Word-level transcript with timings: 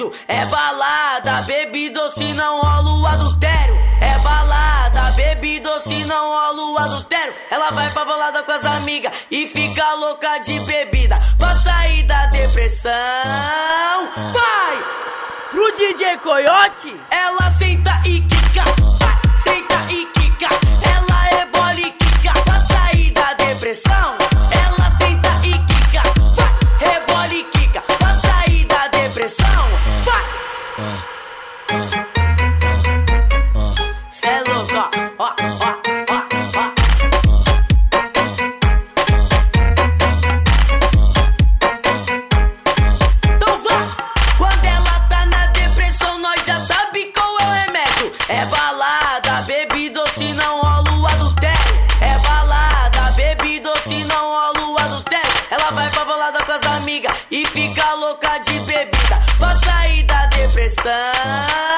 sexo. 0.00 0.12
É 0.26 0.46
balada, 0.46 1.42
bebido 1.42 2.00
se 2.12 2.32
não 2.32 2.60
rola 2.60 2.90
o 2.90 3.06
adultério. 3.06 3.74
É 4.00 4.18
balada, 4.20 5.12
bebido 5.12 5.70
se 5.82 6.04
não 6.04 6.28
rola 6.28 6.62
o 6.62 6.78
adultério. 6.78 7.34
Ela 7.50 7.70
vai 7.70 7.90
pra 7.92 8.04
balada 8.04 8.42
com 8.42 8.52
as 8.52 8.64
amigas 8.64 9.12
e 9.30 9.46
fica 9.46 9.94
louca 9.94 10.38
de 10.38 10.58
bebida. 10.60 11.20
Pra 11.38 11.54
sair 11.56 12.02
da 12.04 12.26
depressão, 12.26 12.92
vai! 14.32 14.84
Pro 15.50 15.76
DJ 15.76 16.18
Coyote, 16.18 16.96
ela 17.10 17.50
senta 17.50 17.90
e 18.06 18.20
quica. 18.20 18.89
Balada, 48.70 49.42
bebida 49.42 50.00
ou 50.00 50.06
se 50.08 50.32
não 50.32 50.60
rola 50.60 50.92
o 50.92 51.06
adultério. 51.06 51.74
É 52.00 52.18
balada, 52.18 53.12
bebida 53.12 53.68
ou 53.68 53.76
se 53.78 54.04
não 54.04 54.30
rola 54.30 54.64
o 54.64 54.78
adultério. 54.78 55.32
Ela 55.50 55.70
vai 55.72 55.90
pra 55.90 56.04
balada 56.04 56.44
com 56.44 56.52
as 56.52 56.66
amigas 56.76 57.16
e 57.30 57.44
fica 57.46 57.94
louca 57.94 58.38
de 58.38 58.60
bebida. 58.60 59.22
Pra 59.38 59.58
sair 59.58 60.04
da 60.04 60.26
depressão. 60.26 61.69